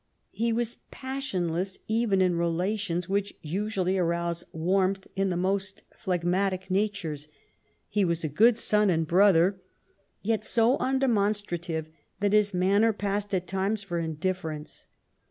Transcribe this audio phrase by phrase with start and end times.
[0.31, 7.27] He was passionless even in relations which usually arouse warmth in the most phlegmatic natures.
[7.87, 9.61] He was a good son and brother,
[10.23, 11.85] yet so undemonstrative
[12.19, 14.87] that his manner passed at times for indifference.